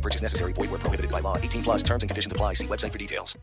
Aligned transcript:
No 0.00 0.02
purchase 0.02 0.22
necessary. 0.22 0.54
Void 0.54 0.70
where 0.70 0.80
prohibited 0.80 1.10
by 1.10 1.20
law. 1.20 1.36
18 1.36 1.62
plus 1.62 1.82
terms 1.82 2.02
and 2.02 2.10
conditions 2.10 2.32
apply. 2.32 2.54
See 2.54 2.66
website 2.66 2.92
for 2.92 2.98
details. 2.98 3.38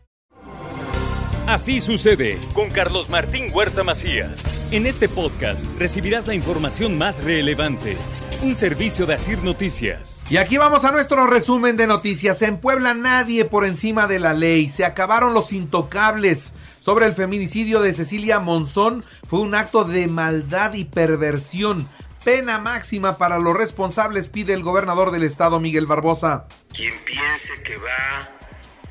Así 1.46 1.80
sucede 1.80 2.38
con 2.52 2.68
Carlos 2.68 3.08
Martín 3.08 3.50
Huerta 3.54 3.82
Macías. 3.82 4.42
En 4.70 4.84
este 4.84 5.08
podcast 5.08 5.64
recibirás 5.78 6.26
la 6.26 6.34
información 6.34 6.98
más 6.98 7.24
relevante. 7.24 7.96
Un 8.42 8.54
servicio 8.54 9.06
de 9.06 9.14
Asir 9.14 9.42
Noticias. 9.42 10.22
Y 10.28 10.36
aquí 10.36 10.58
vamos 10.58 10.84
a 10.84 10.92
nuestro 10.92 11.26
resumen 11.26 11.76
de 11.76 11.86
noticias. 11.86 12.42
En 12.42 12.58
Puebla 12.58 12.92
nadie 12.92 13.46
por 13.46 13.64
encima 13.64 14.06
de 14.06 14.18
la 14.18 14.34
ley. 14.34 14.68
Se 14.68 14.84
acabaron 14.84 15.32
los 15.32 15.52
intocables. 15.52 16.52
Sobre 16.80 17.06
el 17.06 17.12
feminicidio 17.12 17.80
de 17.80 17.94
Cecilia 17.94 18.40
Monzón 18.40 19.02
fue 19.26 19.40
un 19.40 19.54
acto 19.54 19.84
de 19.84 20.06
maldad 20.06 20.74
y 20.74 20.84
perversión. 20.84 21.88
Pena 22.28 22.58
máxima 22.58 23.16
para 23.16 23.38
los 23.38 23.56
responsables 23.56 24.28
pide 24.28 24.52
el 24.52 24.62
gobernador 24.62 25.12
del 25.12 25.22
estado 25.22 25.60
Miguel 25.60 25.86
Barbosa. 25.86 26.46
Quien 26.74 26.94
piense 27.06 27.62
que 27.62 27.74
va 27.78 28.28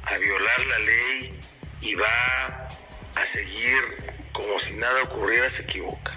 a 0.06 0.18
violar 0.18 0.66
la 0.66 0.80
ley 0.80 1.40
y 1.82 1.94
va 1.94 2.70
a 3.14 3.26
seguir 3.28 3.78
como 4.32 4.60
si 4.60 4.74
nada 4.78 5.04
ocurriera 5.04 5.48
se 5.52 5.62
equivoca. 5.62 6.14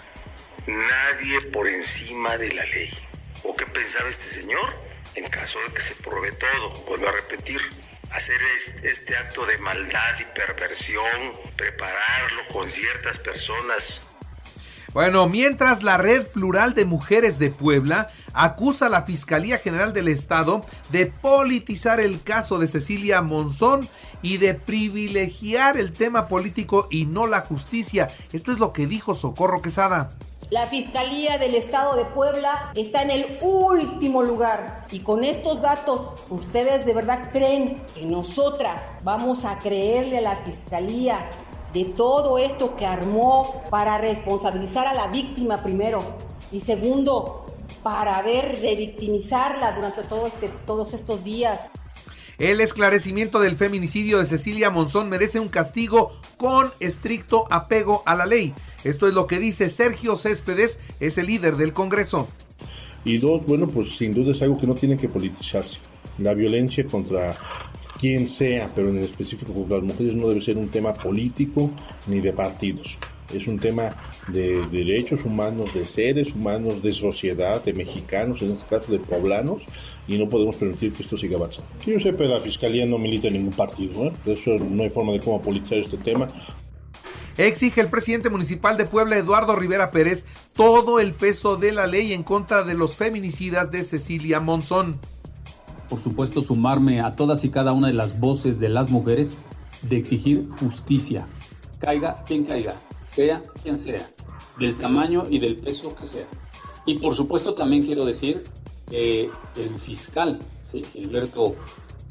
Nadie 0.66 1.42
por 1.52 1.68
encima 1.68 2.38
de 2.38 2.54
la 2.54 2.64
ley. 2.64 2.90
¿O 3.42 3.54
qué 3.54 3.66
pensaba 3.66 4.08
este 4.08 4.40
señor? 4.40 4.74
En 5.14 5.28
caso 5.28 5.58
de 5.68 5.74
que 5.74 5.82
se 5.82 5.96
pruebe 5.96 6.32
todo, 6.32 6.70
vuelvo 6.86 7.06
a 7.06 7.12
repetir, 7.12 7.60
hacer 8.12 8.40
este 8.82 9.14
acto 9.18 9.44
de 9.44 9.58
maldad 9.58 10.20
y 10.20 10.24
perversión, 10.34 11.34
prepararlo 11.54 12.48
con 12.50 12.66
ciertas 12.70 13.18
personas 13.18 14.06
bueno, 14.92 15.28
mientras 15.28 15.82
la 15.82 15.98
Red 15.98 16.26
Plural 16.28 16.74
de 16.74 16.84
Mujeres 16.84 17.38
de 17.38 17.50
Puebla 17.50 18.08
acusa 18.32 18.86
a 18.86 18.88
la 18.90 19.02
Fiscalía 19.02 19.58
General 19.58 19.92
del 19.92 20.08
Estado 20.08 20.62
de 20.90 21.06
politizar 21.06 22.00
el 22.00 22.22
caso 22.22 22.58
de 22.58 22.66
Cecilia 22.66 23.22
Monzón 23.22 23.88
y 24.22 24.38
de 24.38 24.54
privilegiar 24.54 25.78
el 25.78 25.92
tema 25.92 26.26
político 26.26 26.88
y 26.90 27.06
no 27.06 27.26
la 27.26 27.40
justicia. 27.40 28.08
Esto 28.32 28.52
es 28.52 28.58
lo 28.58 28.72
que 28.72 28.86
dijo 28.86 29.14
Socorro 29.14 29.62
Quesada. 29.62 30.10
La 30.50 30.66
Fiscalía 30.66 31.38
del 31.38 31.54
Estado 31.54 31.94
de 31.94 32.04
Puebla 32.06 32.72
está 32.74 33.02
en 33.02 33.12
el 33.12 33.24
último 33.40 34.24
lugar. 34.24 34.84
Y 34.90 34.98
con 34.98 35.22
estos 35.22 35.62
datos, 35.62 36.16
¿ustedes 36.28 36.84
de 36.84 36.92
verdad 36.92 37.30
creen 37.30 37.80
que 37.94 38.04
nosotras 38.04 38.90
vamos 39.04 39.44
a 39.44 39.60
creerle 39.60 40.18
a 40.18 40.22
la 40.22 40.36
Fiscalía 40.36 41.30
de 41.72 41.84
todo 41.84 42.38
esto 42.38 42.76
que 42.76 42.86
armó 42.86 43.62
para 43.70 43.98
responsabilizar 43.98 44.86
a 44.86 44.94
la 44.94 45.08
víctima 45.08 45.62
primero 45.62 46.04
y 46.52 46.60
segundo, 46.60 47.46
para 47.82 48.20
ver 48.22 48.58
revictimizarla 48.60 49.72
durante 49.72 50.02
todo 50.02 50.26
este, 50.26 50.48
todos 50.66 50.94
estos 50.94 51.24
días. 51.24 51.70
El 52.38 52.60
esclarecimiento 52.60 53.38
del 53.38 53.56
feminicidio 53.56 54.18
de 54.18 54.26
Cecilia 54.26 54.70
Monzón 54.70 55.08
merece 55.10 55.38
un 55.40 55.48
castigo 55.48 56.12
con 56.38 56.70
estricto 56.80 57.46
apego 57.50 58.02
a 58.06 58.14
la 58.14 58.24
ley. 58.24 58.54
Esto 58.82 59.06
es 59.06 59.14
lo 59.14 59.26
que 59.26 59.38
dice 59.38 59.68
Sergio 59.68 60.16
Céspedes, 60.16 60.78
es 61.00 61.18
el 61.18 61.26
líder 61.26 61.56
del 61.56 61.74
Congreso. 61.74 62.28
Y 63.04 63.18
dos, 63.18 63.44
bueno, 63.46 63.68
pues 63.68 63.96
sin 63.96 64.12
duda 64.12 64.32
es 64.32 64.40
algo 64.42 64.58
que 64.58 64.66
no 64.66 64.74
tiene 64.74 64.96
que 64.96 65.08
politizarse. 65.08 65.78
La 66.18 66.34
violencia 66.34 66.86
contra 66.86 67.36
quien 68.00 68.26
sea, 68.28 68.70
pero 68.74 68.88
en 68.88 68.96
el 68.96 69.04
específico 69.04 69.52
con 69.52 69.68
las 69.68 69.82
mujeres 69.82 70.14
no 70.14 70.28
debe 70.28 70.40
ser 70.40 70.56
un 70.56 70.68
tema 70.68 70.94
político 70.94 71.70
ni 72.06 72.20
de 72.20 72.32
partidos. 72.32 72.96
Es 73.30 73.46
un 73.46 73.58
tema 73.60 73.94
de, 74.28 74.66
derechos 74.68 75.24
humanos, 75.24 75.72
de 75.74 75.84
seres 75.84 76.34
humanos, 76.34 76.82
de 76.82 76.94
sociedad, 76.94 77.62
de 77.62 77.74
mexicanos, 77.74 78.40
en 78.40 78.52
este 78.52 78.74
caso 78.74 78.90
de 78.90 78.98
poblanos, 78.98 79.62
y 80.08 80.18
no 80.18 80.28
podemos 80.28 80.56
permitir 80.56 80.94
que 80.94 81.02
esto 81.02 81.18
siga 81.18 81.36
avanzando. 81.36 81.70
Que 81.84 81.92
yo 81.92 82.00
sepa, 82.00 82.24
la 82.24 82.40
Fiscalía 82.40 82.86
no 82.86 82.98
milita 82.98 83.28
en 83.28 83.34
ningún 83.34 83.54
partido, 83.54 84.06
¿eh? 84.06 84.12
eso 84.24 84.56
no 84.58 84.82
hay 84.82 84.90
forma 84.90 85.12
de 85.12 85.20
cómo 85.20 85.40
politizar 85.40 85.78
este 85.78 85.98
tema. 85.98 86.26
Exige 87.36 87.82
el 87.82 87.88
presidente 87.88 88.30
municipal 88.30 88.78
de 88.78 88.86
Puebla, 88.86 89.16
Eduardo 89.16 89.54
Rivera 89.54 89.90
Pérez, 89.90 90.24
todo 90.54 91.00
el 91.00 91.12
peso 91.12 91.56
de 91.56 91.72
la 91.72 91.86
ley 91.86 92.14
en 92.14 92.22
contra 92.22 92.64
de 92.64 92.74
los 92.74 92.96
feminicidas 92.96 93.70
de 93.70 93.84
Cecilia 93.84 94.40
Monzón 94.40 94.98
por 95.90 96.00
supuesto, 96.00 96.40
sumarme 96.40 97.00
a 97.00 97.16
todas 97.16 97.44
y 97.44 97.50
cada 97.50 97.72
una 97.72 97.88
de 97.88 97.94
las 97.94 98.20
voces 98.20 98.60
de 98.60 98.68
las 98.68 98.90
mujeres 98.90 99.38
de 99.82 99.96
exigir 99.96 100.48
justicia, 100.60 101.26
caiga 101.80 102.22
quien 102.24 102.44
caiga, 102.44 102.74
sea 103.06 103.42
quien 103.62 103.76
sea, 103.76 104.08
del 104.58 104.76
tamaño 104.76 105.24
y 105.28 105.40
del 105.40 105.56
peso 105.56 105.94
que 105.96 106.04
sea. 106.04 106.26
Y 106.86 106.98
por 106.98 107.16
supuesto 107.16 107.54
también 107.54 107.82
quiero 107.82 108.04
decir 108.04 108.44
que 108.88 109.30
el 109.56 109.74
fiscal, 109.82 110.38
Gilberto, 110.92 111.56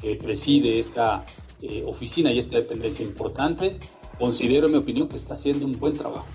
que 0.01 0.15
preside 0.15 0.79
esta 0.79 1.25
eh, 1.61 1.83
oficina 1.87 2.31
y 2.31 2.39
esta 2.39 2.57
dependencia 2.57 3.05
importante, 3.05 3.79
considero 4.17 4.67
en 4.67 4.73
mi 4.73 4.77
opinión 4.79 5.07
que 5.07 5.15
está 5.15 5.33
haciendo 5.33 5.65
un 5.65 5.79
buen 5.79 5.93
trabajo. 5.93 6.27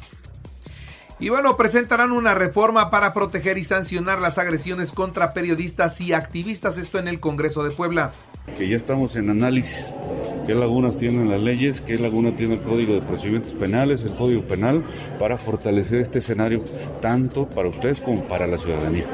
Y 1.20 1.28
bueno, 1.28 1.56
presentarán 1.56 2.10
una 2.10 2.34
reforma 2.34 2.90
para 2.90 3.14
proteger 3.14 3.56
y 3.56 3.62
sancionar 3.62 4.20
las 4.20 4.38
agresiones 4.38 4.92
contra 4.92 5.32
periodistas 5.32 6.00
y 6.00 6.12
activistas, 6.12 6.76
esto 6.76 6.98
en 6.98 7.06
el 7.06 7.20
Congreso 7.20 7.62
de 7.62 7.70
Puebla. 7.70 8.10
Que 8.58 8.68
ya 8.68 8.76
estamos 8.76 9.16
en 9.16 9.30
análisis, 9.30 9.96
qué 10.44 10.54
lagunas 10.54 10.96
tienen 10.96 11.30
las 11.30 11.40
leyes, 11.40 11.80
qué 11.80 11.98
laguna 11.98 12.34
tiene 12.36 12.54
el 12.54 12.62
Código 12.62 12.94
de 12.94 13.02
Procedimientos 13.02 13.54
Penales, 13.54 14.04
el 14.04 14.14
Código 14.14 14.42
Penal, 14.42 14.82
para 15.18 15.36
fortalecer 15.36 16.00
este 16.00 16.18
escenario 16.18 16.62
tanto 17.00 17.48
para 17.48 17.68
ustedes 17.68 18.00
como 18.00 18.24
para 18.24 18.46
la 18.46 18.58
ciudadanía. 18.58 19.06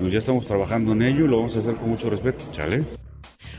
ya 0.00 0.18
estamos 0.18 0.46
trabajando 0.46 0.92
en 0.92 1.02
ello 1.02 1.24
y 1.24 1.28
lo 1.28 1.38
vamos 1.38 1.56
a 1.56 1.60
hacer 1.60 1.74
con 1.74 1.88
mucho 1.88 2.10
respeto, 2.10 2.44
¿chale? 2.52 2.84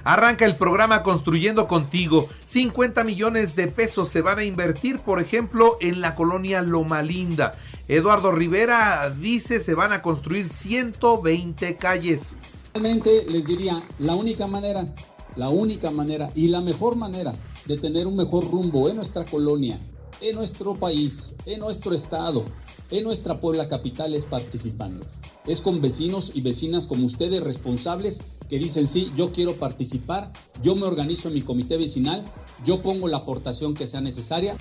Arranca 0.05 0.45
el 0.45 0.55
programa 0.55 1.01
Construyendo 1.01 1.65
Contigo. 1.65 2.27
50 2.43 3.05
millones 3.05 3.55
de 3.55 3.67
pesos 3.67 4.09
se 4.09 4.21
van 4.21 4.39
a 4.39 4.43
invertir, 4.43 4.99
por 4.99 5.21
ejemplo, 5.21 5.77
en 5.79 6.01
la 6.01 6.15
colonia 6.15 6.61
Loma 6.61 7.01
Linda. 7.01 7.53
Eduardo 7.87 8.33
Rivera 8.33 9.09
dice 9.09 9.61
se 9.61 9.75
van 9.75 9.93
a 9.93 10.01
construir 10.01 10.49
120 10.49 11.77
calles. 11.77 12.35
Realmente 12.73 13.23
les 13.29 13.45
diría, 13.45 13.81
la 13.99 14.15
única 14.15 14.45
manera, 14.45 14.93
la 15.37 15.47
única 15.47 15.89
manera 15.89 16.29
y 16.35 16.47
la 16.49 16.59
mejor 16.59 16.97
manera 16.97 17.33
de 17.65 17.77
tener 17.77 18.05
un 18.05 18.17
mejor 18.17 18.49
rumbo 18.51 18.89
en 18.89 18.97
nuestra 18.97 19.23
colonia, 19.23 19.79
en 20.19 20.35
nuestro 20.35 20.75
país, 20.75 21.35
en 21.45 21.59
nuestro 21.59 21.95
estado, 21.95 22.43
en 22.91 23.05
nuestra 23.05 23.39
Puebla 23.39 23.69
capital 23.69 24.13
es 24.13 24.25
participando. 24.25 25.05
Es 25.47 25.61
con 25.61 25.81
vecinos 25.81 26.31
y 26.33 26.41
vecinas 26.41 26.87
como 26.87 27.05
ustedes 27.05 27.43
responsables 27.43 28.21
que 28.53 28.59
dicen, 28.59 28.85
sí, 28.85 29.11
yo 29.17 29.31
quiero 29.31 29.53
participar, 29.53 30.31
yo 30.61 30.75
me 30.75 30.83
organizo 30.83 31.27
en 31.27 31.33
mi 31.33 31.41
comité 31.41 31.75
vecinal, 31.75 32.23
yo 32.63 32.83
pongo 32.83 33.07
la 33.07 33.17
aportación 33.17 33.73
que 33.73 33.87
sea 33.87 33.99
necesaria. 33.99 34.55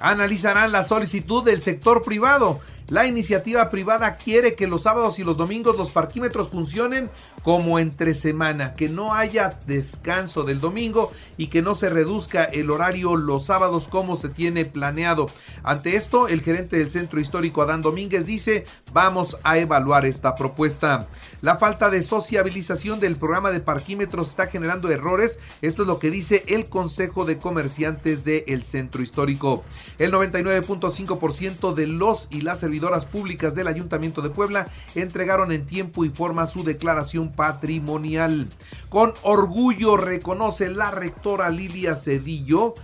Analizarán 0.00 0.72
la 0.72 0.82
solicitud 0.82 1.44
del 1.44 1.60
sector 1.60 2.02
privado 2.02 2.58
la 2.88 3.06
iniciativa 3.06 3.70
privada 3.70 4.16
quiere 4.16 4.54
que 4.54 4.66
los 4.66 4.82
sábados 4.82 5.18
y 5.18 5.24
los 5.24 5.36
domingos 5.36 5.76
los 5.76 5.90
parquímetros 5.90 6.48
funcionen 6.48 7.10
como 7.42 7.78
entre 7.78 8.14
semana, 8.14 8.74
que 8.74 8.88
no 8.88 9.14
haya 9.14 9.58
descanso 9.66 10.42
del 10.42 10.60
domingo 10.60 11.12
y 11.36 11.48
que 11.48 11.60
no 11.60 11.74
se 11.74 11.90
reduzca 11.90 12.44
el 12.44 12.70
horario 12.70 13.16
los 13.16 13.46
sábados 13.46 13.88
como 13.88 14.16
se 14.16 14.30
tiene 14.30 14.64
planeado. 14.64 15.30
Ante 15.62 15.96
esto, 15.96 16.28
el 16.28 16.40
gerente 16.40 16.78
del 16.78 16.90
centro 16.90 17.20
histórico 17.20 17.60
Adán 17.60 17.82
Domínguez 17.82 18.24
dice, 18.24 18.64
vamos 18.92 19.36
a 19.42 19.58
evaluar 19.58 20.06
esta 20.06 20.34
propuesta. 20.34 21.08
La 21.42 21.56
falta 21.56 21.90
de 21.90 22.02
sociabilización 22.02 23.00
del 23.00 23.16
programa 23.16 23.50
de 23.50 23.60
parquímetros 23.60 24.30
está 24.30 24.46
generando 24.46 24.90
errores, 24.90 25.38
esto 25.62 25.82
es 25.82 25.88
lo 25.88 25.98
que 25.98 26.10
dice 26.10 26.42
el 26.46 26.66
Consejo 26.66 27.24
de 27.24 27.38
Comerciantes 27.38 28.24
del 28.24 28.64
centro 28.64 29.02
histórico. 29.02 29.62
El 29.98 30.12
99.5% 30.12 31.74
de 31.74 31.86
los 31.86 32.28
y 32.30 32.40
las 32.40 32.62
públicas 33.04 33.54
del 33.54 33.68
Ayuntamiento 33.68 34.22
de 34.22 34.30
Puebla 34.30 34.66
entregaron 34.94 35.52
en 35.52 35.66
tiempo 35.66 36.04
y 36.04 36.10
forma 36.10 36.46
su 36.46 36.64
declaración 36.64 37.32
patrimonial. 37.32 38.48
Con 38.88 39.14
orgullo 39.22 39.96
reconoce 39.96 40.68
la 40.68 40.90
rectora 40.90 41.50
Lidia 41.50 41.96
Cedillo 41.96 42.74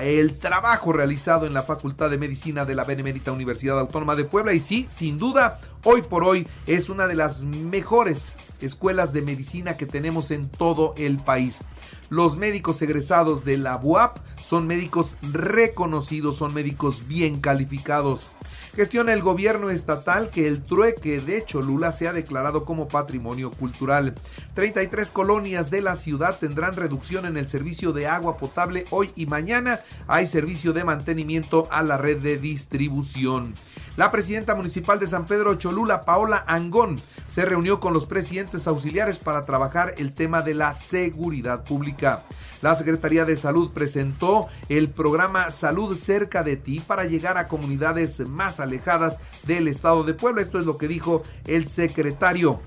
el 0.00 0.38
trabajo 0.38 0.92
realizado 0.92 1.46
en 1.46 1.54
la 1.54 1.62
Facultad 1.62 2.10
de 2.10 2.18
Medicina 2.18 2.64
de 2.64 2.74
la 2.74 2.84
Benemérita 2.84 3.32
Universidad 3.32 3.78
Autónoma 3.78 4.16
de 4.16 4.24
Puebla 4.24 4.52
y 4.52 4.60
sí, 4.60 4.86
sin 4.90 5.18
duda, 5.18 5.60
hoy 5.84 6.02
por 6.02 6.24
hoy 6.24 6.48
es 6.66 6.88
una 6.88 7.06
de 7.06 7.14
las 7.14 7.44
mejores 7.44 8.34
escuelas 8.60 9.12
de 9.12 9.22
medicina 9.22 9.76
que 9.76 9.86
tenemos 9.86 10.30
en 10.30 10.48
todo 10.48 10.94
el 10.96 11.18
país. 11.18 11.62
Los 12.08 12.36
médicos 12.36 12.80
egresados 12.82 13.44
de 13.44 13.58
la 13.58 13.76
UAP 13.76 14.18
son 14.44 14.66
médicos 14.66 15.16
reconocidos, 15.32 16.36
son 16.36 16.52
médicos 16.52 17.08
bien 17.08 17.40
calificados. 17.40 18.30
Gestiona 18.76 19.12
el 19.12 19.22
gobierno 19.22 19.70
estatal 19.70 20.30
que 20.30 20.48
el 20.48 20.60
trueque 20.62 21.20
de 21.20 21.44
Cholula 21.44 21.92
se 21.92 22.08
ha 22.08 22.12
declarado 22.12 22.64
como 22.64 22.88
patrimonio 22.88 23.52
cultural. 23.52 24.16
33 24.54 25.12
colonias 25.12 25.70
de 25.70 25.80
la 25.80 25.94
ciudad 25.94 26.38
tendrán 26.40 26.74
reducción 26.74 27.24
en 27.24 27.36
el 27.36 27.48
servicio 27.48 27.92
de 27.92 28.08
agua 28.08 28.36
potable 28.36 28.84
hoy 28.90 29.12
y 29.14 29.26
mañana. 29.26 29.80
Hay 30.08 30.26
servicio 30.26 30.72
de 30.72 30.84
mantenimiento 30.84 31.68
a 31.70 31.84
la 31.84 31.96
red 31.96 32.18
de 32.18 32.36
distribución. 32.36 33.54
La 33.96 34.10
presidenta 34.10 34.56
municipal 34.56 34.98
de 34.98 35.06
San 35.06 35.24
Pedro 35.24 35.54
Cholula, 35.54 36.00
Paola 36.00 36.42
Angón, 36.48 37.00
se 37.28 37.44
reunió 37.44 37.78
con 37.78 37.92
los 37.92 38.06
presidentes 38.06 38.66
auxiliares 38.66 39.18
para 39.18 39.44
trabajar 39.44 39.94
el 39.98 40.12
tema 40.12 40.42
de 40.42 40.52
la 40.54 40.76
seguridad 40.76 41.62
pública. 41.62 42.24
La 42.60 42.74
Secretaría 42.74 43.24
de 43.24 43.36
Salud 43.36 43.70
presentó 43.72 44.48
el 44.68 44.90
programa 44.90 45.52
Salud 45.52 45.96
cerca 45.96 46.42
de 46.42 46.56
ti 46.56 46.80
para 46.80 47.04
llegar 47.04 47.38
a 47.38 47.46
comunidades 47.46 48.18
más 48.28 48.58
alejadas 48.58 49.20
del 49.46 49.68
estado 49.68 50.02
de 50.02 50.14
Puebla. 50.14 50.42
Esto 50.42 50.58
es 50.58 50.66
lo 50.66 50.76
que 50.76 50.88
dijo 50.88 51.22
el 51.46 51.68
secretario. 51.68 52.60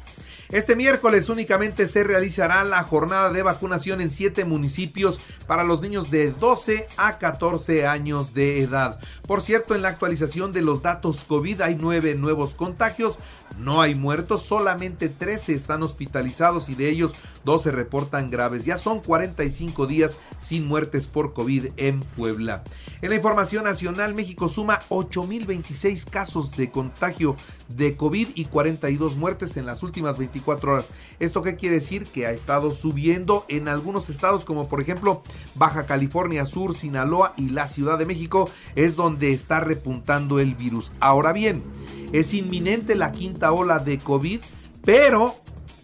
Este 0.49 0.77
miércoles 0.77 1.27
únicamente 1.27 1.87
se 1.87 2.05
realizará 2.05 2.63
la 2.63 2.81
jornada 2.83 3.31
de 3.31 3.43
vacunación 3.43 3.99
en 3.99 4.09
siete 4.09 4.45
municipios 4.45 5.19
para 5.45 5.65
los 5.65 5.81
niños 5.81 6.09
de 6.09 6.31
12 6.31 6.87
a 6.95 7.17
14 7.17 7.85
años 7.85 8.33
de 8.33 8.61
edad. 8.61 8.97
Por 9.27 9.41
cierto, 9.41 9.75
en 9.75 9.81
la 9.81 9.89
actualización 9.89 10.53
de 10.53 10.61
los 10.61 10.81
datos 10.81 11.25
COVID 11.25 11.59
hay 11.59 11.75
nueve 11.75 12.15
nuevos 12.15 12.55
contagios, 12.55 13.19
no 13.59 13.81
hay 13.81 13.95
muertos, 13.95 14.43
solamente 14.43 15.09
13 15.09 15.53
están 15.53 15.83
hospitalizados 15.83 16.69
y 16.69 16.75
de 16.75 16.89
ellos 16.89 17.11
12 17.43 17.71
reportan 17.71 18.29
graves. 18.29 18.63
Ya 18.63 18.77
son 18.77 19.01
45 19.01 19.85
días 19.85 20.17
sin 20.39 20.65
muertes 20.65 21.07
por 21.07 21.33
COVID 21.33 21.71
en 21.75 21.99
Puebla. 21.99 22.63
En 23.01 23.09
la 23.09 23.15
información 23.15 23.65
nacional, 23.65 24.13
México 24.13 24.47
suma 24.47 24.83
8.026 24.87 26.09
casos 26.09 26.55
de 26.55 26.71
contagio 26.71 27.35
de 27.67 27.97
COVID 27.97 28.29
y 28.35 28.45
42 28.45 29.17
muertes 29.17 29.57
en 29.57 29.65
las 29.65 29.83
últimas 29.83 30.17
24 30.17 30.36
horas. 30.45 30.89
¿Esto 31.19 31.41
qué 31.41 31.55
quiere 31.55 31.75
decir? 31.75 32.05
Que 32.05 32.27
ha 32.27 32.31
estado 32.31 32.71
subiendo 32.71 33.45
en 33.47 33.67
algunos 33.67 34.09
estados 34.09 34.45
como 34.45 34.67
por 34.67 34.81
ejemplo 34.81 35.21
Baja 35.55 35.85
California 35.85 36.45
Sur, 36.45 36.75
Sinaloa 36.75 37.33
y 37.37 37.49
la 37.49 37.67
Ciudad 37.67 37.97
de 37.97 38.05
México 38.05 38.49
es 38.75 38.95
donde 38.95 39.31
está 39.31 39.59
repuntando 39.59 40.39
el 40.39 40.55
virus. 40.55 40.91
Ahora 40.99 41.33
bien, 41.33 41.63
es 42.13 42.33
inminente 42.33 42.95
la 42.95 43.11
quinta 43.11 43.51
ola 43.51 43.79
de 43.79 43.99
COVID, 43.99 44.41
pero, 44.85 45.35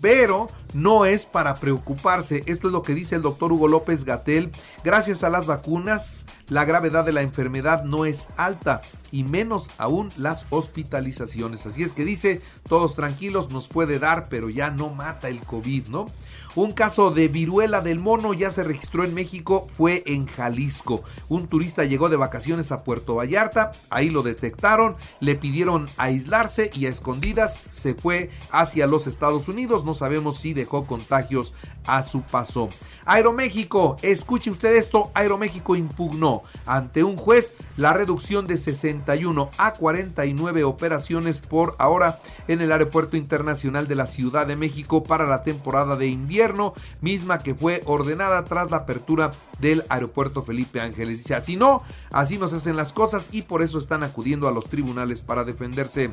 pero 0.02 0.48
no 0.74 1.06
es 1.06 1.26
para 1.26 1.56
preocuparse. 1.56 2.44
Esto 2.46 2.68
es 2.68 2.74
lo 2.74 2.84
que 2.84 2.96
dice 2.96 3.16
el 3.16 3.22
doctor 3.22 3.52
Hugo 3.52 3.68
López 3.68 4.06
Gatel. 4.06 4.52
Gracias 4.84 5.24
a 5.24 5.30
las 5.30 5.46
vacunas, 5.46 6.26
la 6.50 6.66
gravedad 6.66 7.06
de 7.06 7.14
la 7.14 7.22
enfermedad 7.22 7.84
no 7.84 8.06
es 8.06 8.30
alta 8.38 8.82
y 9.12 9.24
menos 9.24 9.70
aún 9.78 10.10
las 10.18 10.48
hospitalizaciones. 10.50 11.66
Así 11.66 11.84
es 11.84 11.94
que 11.94 12.04
dice, 12.04 12.42
todos 12.68 12.96
tranquilos, 12.96 13.52
nos 13.52 13.68
puede 13.68 14.00
dar, 14.00 14.28
pero 14.28 14.50
ya 14.50 14.72
no 14.72 14.90
mata 14.90 15.30
el 15.30 15.40
COVID, 15.42 15.88
¿no? 15.90 16.12
Un 16.56 16.72
caso 16.72 17.12
de 17.12 17.28
viruela 17.28 17.82
del 17.82 18.00
mono 18.00 18.34
ya 18.34 18.52
se 18.52 18.64
registró 18.64 19.04
en 19.04 19.14
México, 19.14 19.68
fue 19.76 20.04
en 20.06 20.28
Jalisco. 20.28 21.04
Un 21.30 21.48
turista 21.48 21.84
llegó 21.84 22.10
de 22.10 22.16
vacaciones 22.16 22.72
a 22.72 22.84
Puerto 22.84 23.16
Vallarta, 23.16 23.72
ahí 23.90 24.10
lo 24.10 24.22
detectaron, 24.22 24.96
le 25.20 25.36
pidieron 25.36 25.88
aislarse 25.98 26.72
y 26.74 26.86
a 26.86 26.90
escondidas 26.90 27.60
se 27.72 27.96
fue 27.96 28.30
hacia 28.52 28.88
los 28.88 29.08
Estados 29.08 29.48
Unidos. 29.48 29.86
No 29.86 29.94
sabemos 29.94 30.40
si 30.40 30.54
dejó 30.64 30.86
contagios 30.86 31.54
a 31.86 32.04
su 32.04 32.22
paso. 32.22 32.70
Aeroméxico, 33.06 33.98
escuche 34.02 34.50
usted 34.50 34.76
esto, 34.76 35.12
Aeroméxico 35.14 35.76
impugnó 35.76 36.44
ante 36.66 37.04
un 37.04 37.18
juez 37.18 37.56
la 37.76 37.94
reducción 37.94 38.46
de 38.46 38.58
61 38.58 39.50
a 39.58 39.74
49 39.74 40.64
operaciones 40.64 41.40
por 41.40 41.76
ahora 41.80 42.20
en 42.48 42.62
el 42.62 42.72
Aeropuerto 42.72 43.18
Internacional 43.18 43.88
de 43.88 43.96
la 43.96 44.08
Ciudad 44.08 44.48
de 44.48 44.56
México 44.56 45.04
para 45.04 45.26
la 45.26 45.44
temporada 45.44 45.98
de 45.98 46.08
invierno, 46.08 46.74
misma 47.02 47.40
que 47.40 47.56
fue 47.56 47.82
ordenada 47.86 48.46
tras 48.46 48.72
la 48.72 48.78
apertura 48.78 49.32
del 49.60 49.84
Aeropuerto 49.90 50.44
Felipe 50.44 50.80
Ángeles. 50.80 51.20
Dice, 51.20 51.36
así 51.36 51.58
no, 51.58 51.84
así 52.12 52.38
nos 52.38 52.54
hacen 52.54 52.78
las 52.78 52.94
cosas 52.94 53.30
y 53.34 53.42
por 53.42 53.62
eso 53.62 53.80
están 53.80 54.04
acudiendo 54.04 54.48
a 54.48 54.52
los 54.52 54.70
tribunales 54.70 55.22
para 55.22 55.44
defenderse. 55.44 56.12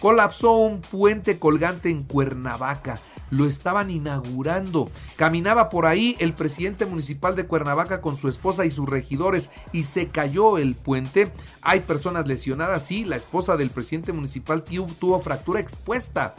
Colapsó 0.00 0.56
un 0.56 0.80
puente 0.80 1.38
colgante 1.38 1.90
en 1.90 2.02
Cuernavaca 2.02 2.98
lo 3.32 3.46
estaban 3.46 3.90
inaugurando. 3.90 4.90
Caminaba 5.16 5.70
por 5.70 5.86
ahí 5.86 6.16
el 6.20 6.34
presidente 6.34 6.84
municipal 6.84 7.34
de 7.34 7.46
Cuernavaca 7.46 8.02
con 8.02 8.16
su 8.16 8.28
esposa 8.28 8.66
y 8.66 8.70
sus 8.70 8.86
regidores 8.86 9.50
y 9.72 9.84
se 9.84 10.08
cayó 10.08 10.58
el 10.58 10.76
puente. 10.76 11.32
Hay 11.62 11.80
personas 11.80 12.28
lesionadas, 12.28 12.84
sí, 12.84 13.06
la 13.06 13.16
esposa 13.16 13.56
del 13.56 13.70
presidente 13.70 14.12
municipal 14.12 14.62
tuvo 14.62 15.20
fractura 15.20 15.60
expuesta. 15.60 16.34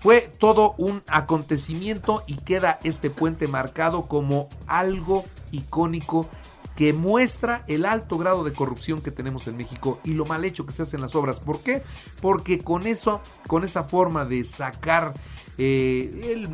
Fue 0.00 0.22
todo 0.22 0.74
un 0.78 1.02
acontecimiento 1.06 2.24
y 2.26 2.36
queda 2.36 2.78
este 2.82 3.10
puente 3.10 3.46
marcado 3.46 4.08
como 4.08 4.48
algo 4.66 5.26
icónico 5.52 6.28
que 6.76 6.94
muestra 6.94 7.62
el 7.68 7.84
alto 7.84 8.16
grado 8.16 8.42
de 8.42 8.54
corrupción 8.54 9.02
que 9.02 9.10
tenemos 9.10 9.46
en 9.46 9.58
México 9.58 10.00
y 10.02 10.14
lo 10.14 10.24
mal 10.24 10.44
hecho 10.46 10.64
que 10.64 10.72
se 10.72 10.82
hacen 10.82 11.02
las 11.02 11.14
obras. 11.14 11.40
¿Por 11.40 11.60
qué? 11.60 11.82
Porque 12.22 12.58
con 12.58 12.86
eso, 12.86 13.20
con 13.46 13.64
esa 13.64 13.84
forma 13.84 14.24
de 14.24 14.44
sacar 14.44 15.12
eh, 15.58 16.32
el 16.32 16.48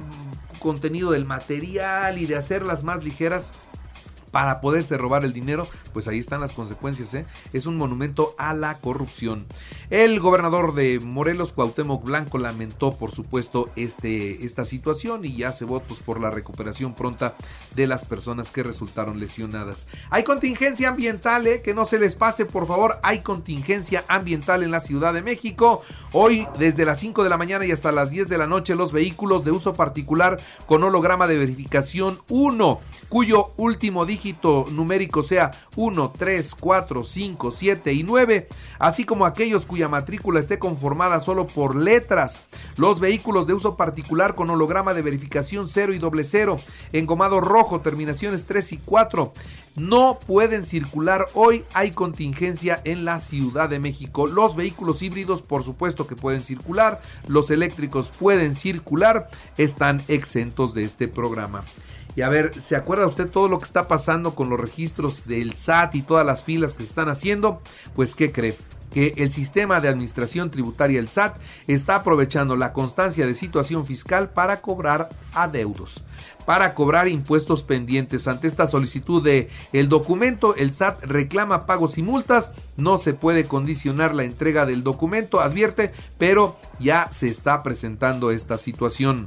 contenido 0.59 1.13
del 1.13 1.25
material 1.25 2.19
y 2.19 2.27
de 2.27 2.37
hacerlas 2.37 2.85
más 2.85 3.05
ligeras, 3.05 3.53
para 4.31 4.61
poderse 4.61 4.97
robar 4.97 5.25
el 5.25 5.33
dinero, 5.33 5.67
pues 5.93 6.09
ahí 6.09 6.19
están 6.19 6.41
las 6.41 6.53
consecuencias. 6.53 7.15
¿eh? 7.15 7.27
Es 7.53 7.67
un 7.67 7.77
monumento 7.77 8.35
a 8.39 8.55
la 8.55 8.79
corrupción. 8.79 9.47
El 9.91 10.21
gobernador 10.21 10.75
de 10.75 11.01
Morelos, 11.01 11.55
Cuauhtémoc 11.55 12.05
Blanco, 12.05 12.37
lamentó, 12.37 12.93
por 12.93 13.11
supuesto, 13.11 13.71
este, 13.75 14.45
esta 14.45 14.67
situación 14.67 15.25
y 15.25 15.45
hace 15.45 15.65
votos 15.65 16.01
por 16.01 16.21
la 16.21 16.31
recuperación 16.31 16.93
pronta 16.93 17.35
de 17.75 17.87
las 17.87 18.05
personas 18.05 18.51
que 18.51 18.63
resultaron 18.63 19.19
lesionadas. 19.19 19.87
Hay 20.11 20.25
contingencia 20.25 20.91
ambiental, 20.91 21.47
¿eh? 21.47 21.63
que 21.63 21.73
no 21.73 21.87
se 21.87 21.99
les 21.99 22.17
pase, 22.17 22.45
por 22.45 22.67
favor. 22.67 22.99
Hay 23.03 23.21
contingencia 23.21 24.05
ambiental 24.09 24.63
en 24.63 24.73
la 24.73 24.81
Ciudad 24.81 25.15
de 25.15 25.23
México. 25.23 25.81
Hoy, 26.13 26.47
desde 26.59 26.85
las 26.85 27.01
5 27.01 27.25
de 27.25 27.31
la 27.31 27.39
mañana 27.39 27.65
y 27.65 27.73
hasta 27.73 27.91
las 27.91 28.11
10 28.11 28.29
de 28.29 28.37
la 28.37 28.47
noche, 28.47 28.75
los 28.75 28.93
vehículos 28.93 29.43
de 29.43 29.53
uso 29.53 29.73
particular 29.73 30.39
con 30.67 30.85
holograma 30.85 31.27
de 31.27 31.39
verificación 31.39 32.21
1, 32.29 32.81
cuyo 33.09 33.53
último 33.57 34.05
dígito 34.05 34.67
numérico 34.71 35.23
sea 35.23 35.53
1, 35.77 36.13
3, 36.19 36.55
4, 36.61 37.05
5, 37.05 37.51
7 37.53 37.93
y 37.95 38.03
9, 38.03 38.49
así 38.79 39.05
como 39.05 39.25
aquellos 39.25 39.65
cuya 39.79 39.89
matrícula 39.89 40.41
esté 40.41 40.59
conformada 40.59 41.21
solo 41.21 41.47
por 41.47 41.77
letras. 41.77 42.43
Los 42.77 42.99
vehículos 42.99 43.47
de 43.47 43.55
uso 43.55 43.77
particular 43.77 44.35
con 44.35 44.51
holograma 44.51 44.93
de 44.93 45.03
verificación 45.03 45.69
0 45.69 45.95
y 45.95 46.01
doble 46.01 46.25
0, 46.25 46.57
engomado 46.93 47.41
rojo, 47.41 47.81
terminaciones 47.81 48.45
3 48.47 48.73
y 48.73 48.79
4, 48.79 49.33
no 49.77 50.19
pueden 50.27 50.65
circular 50.65 51.29
hoy. 51.35 51.65
Hay 51.75 51.93
contingencia 51.93 52.81
en 52.83 53.05
la 53.05 53.21
Ciudad 53.21 53.69
de 53.69 53.79
México. 53.79 54.27
Los 54.27 54.57
vehículos 54.57 55.01
híbridos, 55.01 55.43
por 55.43 55.63
supuesto 55.63 56.09
que 56.09 56.17
pueden 56.17 56.41
circular. 56.41 57.01
Los 57.29 57.53
eléctricos 57.53 58.09
pueden 58.09 58.57
circular. 58.57 59.31
Están 59.59 60.03
exentos 60.09 60.75
de 60.75 60.83
este 60.83 61.07
programa. 61.07 61.63
Y 62.17 62.23
a 62.23 62.29
ver, 62.29 62.53
¿se 62.61 62.75
acuerda 62.75 63.07
usted 63.07 63.31
todo 63.31 63.47
lo 63.47 63.59
que 63.59 63.65
está 63.65 63.87
pasando 63.87 64.35
con 64.35 64.51
los 64.51 64.59
registros 64.59 65.29
del 65.29 65.55
SAT 65.55 65.95
y 65.95 66.03
todas 66.03 66.27
las 66.27 66.43
filas 66.43 66.75
que 66.75 66.83
se 66.83 66.89
están 66.89 67.09
haciendo? 67.09 67.63
Pues, 67.95 68.17
¿qué 68.17 68.33
cree? 68.33 68.57
Que 68.93 69.15
el 69.17 69.31
sistema 69.31 69.81
de 69.81 69.89
administración 69.89 70.51
tributaria, 70.51 71.01
el 71.01 71.09
SAT, 71.09 71.37
está 71.67 71.97
aprovechando 71.97 72.57
la 72.57 72.73
constancia 72.73 73.27
de 73.27 73.35
situación 73.35 73.87
fiscal 73.87 74.31
para 74.31 74.61
cobrar 74.61 75.09
adeudos, 75.35 76.03
para 76.47 76.75
cobrar 76.75 77.09
impuestos 77.09 77.63
pendientes. 77.63 78.29
Ante 78.29 78.49
esta 78.49 78.67
solicitud 78.67 79.23
de 79.23 79.49
el 79.73 79.89
documento, 79.89 80.55
el 80.57 80.73
SAT 80.73 81.05
reclama 81.05 81.67
pagos 81.67 81.99
y 81.99 82.03
multas. 82.03 82.53
No 82.77 82.99
se 82.99 83.15
puede 83.15 83.45
condicionar 83.45 84.15
la 84.15 84.25
entrega 84.25 84.67
del 84.67 84.83
documento, 84.83 85.41
advierte, 85.41 85.93
pero 86.19 86.57
ya 86.79 87.09
se 87.11 87.29
está 87.29 87.63
presentando 87.63 88.31
esta 88.31 88.59
situación. 88.59 89.27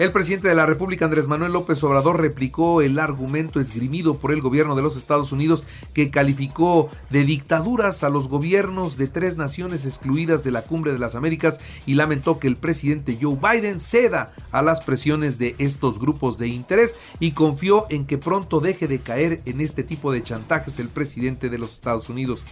El 0.00 0.12
presidente 0.12 0.48
de 0.48 0.54
la 0.54 0.64
República, 0.64 1.04
Andrés 1.04 1.26
Manuel 1.26 1.52
López 1.52 1.84
Obrador, 1.84 2.22
replicó 2.22 2.80
el 2.80 2.98
argumento 2.98 3.60
esgrimido 3.60 4.16
por 4.16 4.32
el 4.32 4.40
gobierno 4.40 4.74
de 4.74 4.80
los 4.80 4.96
Estados 4.96 5.30
Unidos 5.30 5.62
que 5.92 6.10
calificó 6.10 6.88
de 7.10 7.24
dictaduras 7.24 8.02
a 8.02 8.08
los 8.08 8.26
gobiernos 8.26 8.96
de 8.96 9.08
tres 9.08 9.36
naciones 9.36 9.84
excluidas 9.84 10.42
de 10.42 10.52
la 10.52 10.62
Cumbre 10.62 10.94
de 10.94 10.98
las 10.98 11.16
Américas 11.16 11.60
y 11.84 11.96
lamentó 11.96 12.38
que 12.38 12.48
el 12.48 12.56
presidente 12.56 13.18
Joe 13.20 13.36
Biden 13.36 13.78
ceda 13.78 14.32
a 14.52 14.62
las 14.62 14.80
presiones 14.80 15.36
de 15.36 15.54
estos 15.58 15.98
grupos 15.98 16.38
de 16.38 16.48
interés 16.48 16.96
y 17.18 17.32
confió 17.32 17.84
en 17.90 18.06
que 18.06 18.16
pronto 18.16 18.60
deje 18.60 18.88
de 18.88 19.00
caer 19.00 19.42
en 19.44 19.60
este 19.60 19.82
tipo 19.82 20.12
de 20.12 20.22
chantajes 20.22 20.78
el 20.78 20.88
presidente 20.88 21.50
de 21.50 21.58
los 21.58 21.74
Estados 21.74 22.08
Unidos. 22.08 22.42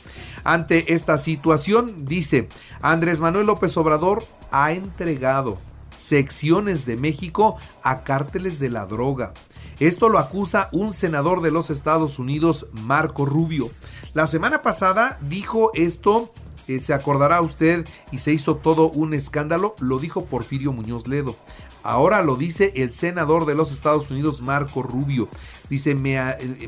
Ante 0.45 0.93
esta 0.93 1.17
situación, 1.17 2.05
dice, 2.05 2.51
Andrés 2.83 3.21
Manuel 3.21 3.47
López 3.47 3.75
Obrador 3.79 4.23
ha 4.51 4.73
entregado 4.73 5.67
secciones 5.99 6.87
de 6.87 6.97
México 6.97 7.57
a 7.83 8.05
cárteles 8.05 8.59
de 8.59 8.71
la 8.71 8.87
droga. 8.87 9.35
Esto 9.81 10.09
lo 10.09 10.19
acusa 10.19 10.69
un 10.73 10.93
senador 10.93 11.41
de 11.41 11.51
los 11.51 11.71
Estados 11.71 12.19
Unidos, 12.19 12.67
Marco 12.73 13.27
Rubio. 13.27 13.71
La 14.15 14.27
semana 14.27 14.63
pasada 14.63 15.19
dijo 15.21 15.71
esto, 15.75 16.31
eh, 16.67 16.81
se 16.81 16.95
acordará 16.95 17.41
usted, 17.41 17.87
y 18.11 18.19
se 18.19 18.33
hizo 18.33 18.57
todo 18.57 18.91
un 18.91 19.15
escándalo, 19.15 19.75
lo 19.81 19.99
dijo 19.99 20.25
Porfirio 20.25 20.73
Muñoz 20.73 21.07
Ledo. 21.07 21.37
Ahora 21.83 22.23
lo 22.23 22.37
dice 22.37 22.73
el 22.77 22.93
senador 22.93 23.47
de 23.47 23.55
los 23.55 23.73
Estados 23.73 24.11
Unidos, 24.11 24.43
Marco 24.43 24.83
Rubio. 24.83 25.29
Dice, 25.71 25.95
me, 25.95 26.19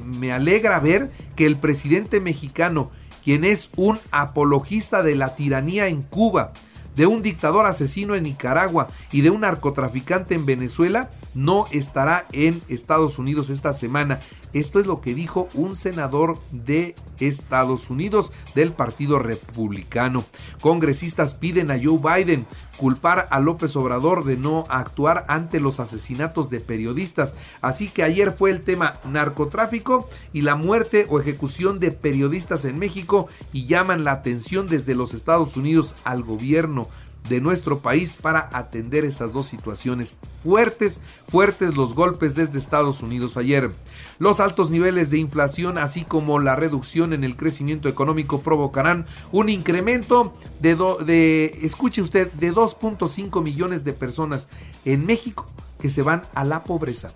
me 0.05 0.33
alegra 0.33 0.79
ver 0.79 1.11
que 1.37 1.47
el 1.47 1.57
presidente 1.57 2.21
mexicano, 2.21 2.91
quien 3.25 3.45
es 3.45 3.71
un 3.77 3.99
apologista 4.13 5.03
de 5.03 5.17
la 5.17 5.35
tiranía 5.35 5.89
en 5.89 6.03
Cuba, 6.03 6.53
de 6.97 7.07
un 7.07 7.23
dictador 7.23 7.67
asesino 7.67 8.15
en 8.15 8.25
Nicaragua 8.25 8.89
y 9.13 9.21
de 9.21 9.31
un 9.31 9.43
narcotraficante 9.43 10.35
en 10.35 10.47
Venezuela 10.47 11.11
no 11.35 11.67
estará 11.71 12.27
en 12.33 12.61
Estados 12.69 13.19
Unidos 13.19 13.51
esta 13.51 13.73
semana. 13.73 14.19
Esto 14.53 14.81
es 14.81 14.87
lo 14.87 15.01
que 15.01 15.15
dijo 15.15 15.49
un 15.55 15.77
senador 15.77 16.39
de 16.51 16.95
Estados 17.21 17.91
Unidos 17.91 18.33
del 18.55 18.73
Partido 18.73 19.19
Republicano. 19.19 20.25
Congresistas 20.61 21.35
piden 21.35 21.71
a 21.71 21.79
Joe 21.81 21.99
Biden 21.99 22.47
culpar 22.77 23.29
a 23.31 23.41
López 23.41 23.77
Obrador 23.77 24.25
de 24.25 24.39
no 24.39 24.65
actuar 24.71 25.27
ante 25.29 25.61
los 25.61 25.81
asesinatos 25.81 26.49
de 26.51 26.61
periodistas. 26.61 27.35
Así 27.61 27.89
que 27.89 28.03
ayer 28.03 28.33
fue 28.33 28.51
el 28.51 28.63
tema 28.63 28.95
narcotráfico 29.05 30.09
y 30.33 30.41
la 30.41 30.57
muerte 30.57 31.07
o 31.11 31.21
ejecución 31.21 31.79
de 31.79 31.93
periodistas 31.93 32.65
en 32.65 32.79
México 32.79 33.29
y 33.53 33.67
llaman 33.67 34.03
la 34.03 34.13
atención 34.13 34.67
desde 34.67 34.95
los 34.95 35.15
Estados 35.15 35.57
Unidos 35.57 35.95
al 36.05 36.23
gobierno 36.23 36.89
de 37.29 37.41
nuestro 37.41 37.79
país 37.79 38.17
para 38.21 38.49
atender 38.53 39.05
esas 39.05 39.33
dos 39.33 39.47
situaciones 39.47 40.19
fuertes, 40.43 41.01
fuertes 41.29 41.77
los 41.77 41.95
golpes 41.95 42.35
desde 42.35 42.59
Estados 42.59 43.03
Unidos 43.03 43.37
ayer. 43.37 43.73
Los 44.19 44.41
altos 44.41 44.71
niveles 44.71 45.11
de 45.11 45.19
inflación 45.19 45.79
así 45.79 46.05
como 46.05 46.39
la 46.39 46.57
reducción 46.57 47.13
en 47.13 47.25
el 47.25 47.37
crecimiento 47.37 47.89
económico 47.89 48.41
provocarán 48.41 49.07
un 49.33 49.49
incremento 49.49 50.33
de, 50.61 50.75
de 51.05 51.61
escuche 51.63 52.03
usted, 52.03 52.33
de 52.33 52.53
2.5 52.53 53.43
millones 53.43 53.85
de 53.85 53.93
personas 53.93 54.49
en 54.85 55.07
México 55.07 55.47
que 55.81 55.91
se 55.91 56.03
van 56.03 56.23
a 56.35 56.45
la 56.45 56.65
pobreza. 56.65 57.09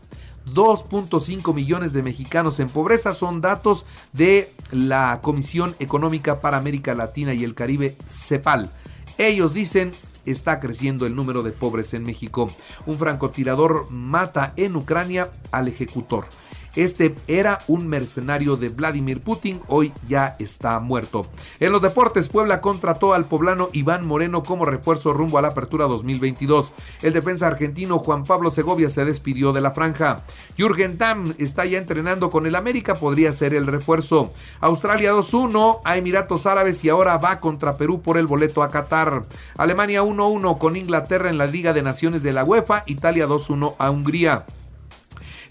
2.5 0.47 1.55
millones 1.55 1.93
de 1.93 2.03
mexicanos 2.03 2.61
en 2.61 2.69
pobreza 2.69 3.15
son 3.15 3.41
datos 3.41 3.87
de 4.13 4.53
la 4.71 5.21
Comisión 5.23 5.75
Económica 5.79 6.41
para 6.41 6.59
América 6.59 6.95
Latina 6.95 7.33
y 7.33 7.45
el 7.45 7.55
Caribe, 7.55 7.97
CEPAL. 8.09 8.71
Ellos 9.19 9.55
dicen 9.55 9.93
está 10.27 10.61
creciendo 10.61 11.07
el 11.07 11.15
número 11.15 11.43
de 11.43 11.53
pobres 11.53 11.95
en 11.95 12.05
México. 12.05 12.49
Un 12.87 12.99
francotirador 12.99 13.91
mata 13.91 14.53
en 14.57 14.77
Ucrania 14.77 15.31
al 15.51 15.69
ejecutor. 15.69 16.27
Este 16.77 17.15
era 17.29 17.61
un 17.69 17.87
mercenario 17.87 18.57
de 18.57 18.69
Vladimir 18.69 19.21
Putin, 19.21 19.61
hoy 19.69 19.93
ya 20.09 20.35
está 20.39 20.81
muerto. 20.81 21.27
En 21.61 21.71
los 21.71 21.81
deportes, 21.81 22.29
Puebla 22.29 22.61
contrató 22.61 23.15
al 23.15 23.27
poblano 23.27 23.69
Iván 23.73 24.05
Moreno 24.07 24.43
como 24.43 24.65
refuerzo 24.65 25.13
rumbo 25.13 25.39
a 25.39 25.43
la 25.43 25.49
apertura 25.49 25.87
2022. 25.87 26.73
El 27.03 27.13
defensa 27.13 27.47
argentino 27.47 27.99
Juan 27.99 28.25
Pablo 28.25 28.51
Segovia 28.51 28.91
se 28.91 29.05
despidió 29.05 29.53
de 29.53 29.61
la 29.61 29.71
franja. 29.71 30.25
Jürgen 30.57 30.99
Damm 30.99 31.35
está 31.39 31.65
ya 31.65 31.79
entrenando 31.79 32.31
con 32.31 32.47
el 32.47 32.57
América, 32.57 32.95
podría 32.95 33.33
ser 33.33 33.55
el 33.55 33.67
refuerzo. 33.67 34.33
Australia 34.61 35.13
2-1 35.13 35.81
a 35.85 35.97
Emiratos 35.97 36.47
Árabes 36.47 36.85
y 36.85 36.89
ahora 36.89 37.19
va 37.19 37.39
contra 37.41 37.77
Perú 37.77 38.03
por 38.03 38.19
el 38.19 38.27
boleto 38.27 38.63
a 38.63 38.71
Qatar. 38.71 39.23
Alemania 39.57 40.03
1-1 40.03 40.59
con 40.59 40.77
Inglaterra 40.77 41.31
en 41.31 41.39
la 41.39 41.47
Liga 41.47 41.73
de 41.73 41.83
Naciones 41.83 42.23
de 42.23 42.33
la 42.33 42.45
UEFA, 42.45 42.83
Italia 42.87 43.29
2-1 43.29 43.75
a 43.79 43.91
Hungría. 43.91 44.45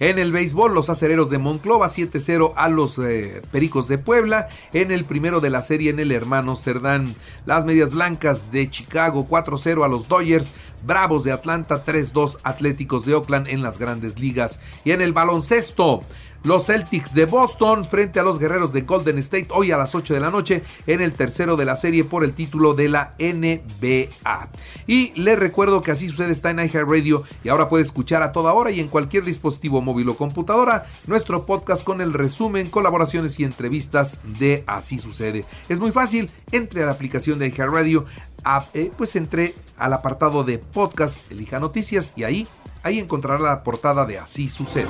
En 0.03 0.19
el 0.19 0.33
béisbol, 0.33 0.73
los 0.73 0.89
acereros 0.89 1.29
de 1.29 1.37
Monclova 1.37 1.87
7-0 1.87 2.51
a 2.57 2.67
los 2.67 2.99
eh, 2.99 3.41
Pericos 3.53 3.87
de 3.87 3.97
Puebla. 3.97 4.49
En 4.73 4.91
el 4.91 5.05
primero 5.05 5.39
de 5.39 5.49
la 5.49 5.63
serie 5.63 5.91
en 5.91 5.99
el 6.01 6.11
hermano 6.11 6.57
Cerdán. 6.57 7.15
Las 7.45 7.63
medias 7.63 7.93
blancas 7.93 8.51
de 8.51 8.69
Chicago 8.69 9.25
4-0 9.29 9.85
a 9.85 9.87
los 9.87 10.09
Dodgers. 10.09 10.51
Bravos 10.85 11.23
de 11.23 11.31
Atlanta 11.31 11.85
3-2 11.85 12.39
Atléticos 12.43 13.05
de 13.05 13.13
Oakland 13.15 13.47
en 13.47 13.61
las 13.61 13.79
grandes 13.79 14.19
ligas. 14.19 14.59
Y 14.83 14.91
en 14.91 15.01
el 15.01 15.13
baloncesto, 15.13 16.03
los 16.43 16.65
Celtics 16.65 17.13
de 17.13 17.25
Boston 17.25 17.87
frente 17.89 18.19
a 18.19 18.23
los 18.23 18.39
Guerreros 18.39 18.73
de 18.73 18.81
Golden 18.81 19.17
State 19.19 19.47
hoy 19.51 19.71
a 19.71 19.77
las 19.77 19.95
8 19.95 20.13
de 20.13 20.19
la 20.19 20.29
noche 20.29 20.63
en 20.87 21.01
el 21.01 21.13
tercero 21.13 21.55
de 21.55 21.65
la 21.65 21.77
serie 21.77 22.03
por 22.03 22.23
el 22.23 22.33
título 22.33 22.73
de 22.73 22.89
la 22.89 23.13
NBA. 23.19 24.49
Y 24.87 25.13
les 25.19 25.39
recuerdo 25.39 25.81
que 25.81 25.91
así 25.91 26.09
sucede 26.09 26.31
está 26.31 26.51
en 26.51 26.59
iHeartRadio 26.59 27.23
y 27.43 27.49
ahora 27.49 27.69
puede 27.69 27.83
escuchar 27.83 28.21
a 28.23 28.31
toda 28.31 28.53
hora 28.53 28.71
y 28.71 28.79
en 28.79 28.87
cualquier 28.87 29.23
dispositivo 29.23 29.81
móvil 29.81 30.09
o 30.09 30.17
computadora 30.17 30.85
nuestro 31.07 31.45
podcast 31.45 31.83
con 31.83 32.01
el 32.01 32.13
resumen, 32.13 32.69
colaboraciones 32.69 33.39
y 33.39 33.43
entrevistas 33.43 34.19
de 34.39 34.63
Así 34.67 34.97
sucede. 34.97 35.45
Es 35.69 35.79
muy 35.79 35.91
fácil, 35.91 36.29
entre 36.51 36.83
a 36.83 36.85
la 36.85 36.91
aplicación 36.91 37.39
de 37.39 37.47
iHeartRadio, 37.47 38.05
eh, 38.73 38.91
pues 38.97 39.15
entre 39.15 39.53
al 39.77 39.93
apartado 39.93 40.43
de 40.43 40.57
podcast, 40.57 41.31
elija 41.31 41.59
noticias 41.59 42.13
y 42.15 42.23
ahí, 42.23 42.47
ahí 42.83 42.99
encontrará 42.99 43.39
la 43.39 43.63
portada 43.63 44.05
de 44.05 44.19
Así 44.19 44.49
sucede. 44.49 44.89